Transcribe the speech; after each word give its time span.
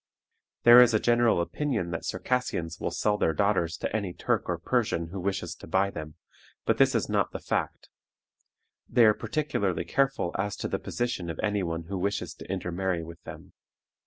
There 0.63 0.81
is 0.81 0.95
a 0.95 0.99
general 0.99 1.39
opinion 1.41 1.91
that 1.91 2.05
Circassians 2.05 2.79
will 2.79 2.89
sell 2.89 3.19
their 3.19 3.33
daughters 3.35 3.77
to 3.77 3.95
any 3.95 4.13
Turk 4.13 4.49
or 4.49 4.57
Persian 4.57 5.09
who 5.09 5.19
wishes 5.19 5.53
to 5.53 5.67
buy 5.67 5.91
them, 5.91 6.15
but 6.65 6.79
this 6.79 6.95
is 6.95 7.07
not 7.07 7.29
the 7.33 7.39
fact. 7.39 7.87
They 8.89 9.05
are 9.05 9.13
particularly 9.13 9.85
careful 9.85 10.35
as 10.39 10.55
to 10.55 10.67
the 10.67 10.79
position 10.79 11.29
of 11.29 11.39
any 11.43 11.61
one 11.61 11.83
who 11.83 11.99
wishes 11.99 12.33
to 12.33 12.49
intermarry 12.51 13.03
with 13.03 13.21
them. 13.25 13.53